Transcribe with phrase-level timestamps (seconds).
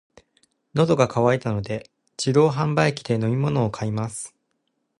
[0.73, 4.35] 喉が渇いたので、自動販売機で飲み物を買います。